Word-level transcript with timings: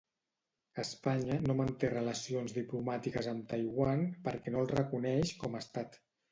Espanya 0.83 1.37
no 1.43 1.55
manté 1.59 1.91
relacions 1.93 2.57
diplomàtiques 2.57 3.31
amb 3.35 3.47
Taiwan 3.53 4.05
perquè 4.27 4.57
no 4.59 4.65
el 4.67 4.75
reconeix 4.75 5.39
com 5.45 5.57
a 5.57 5.65
estat. 5.67 6.05